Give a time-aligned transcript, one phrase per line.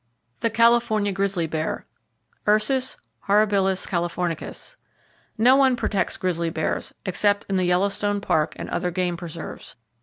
[0.39, 1.85] The California Grizzly Bear,
[2.47, 4.75] (Ursus horribilis californicus).
[5.37, 9.75] —No one protects grizzly bears, except in the Yellowstone Park and other game preserves.